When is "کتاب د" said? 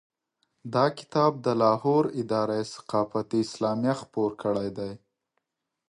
0.99-1.47